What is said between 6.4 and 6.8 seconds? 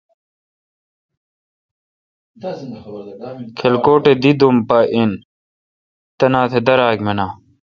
تہ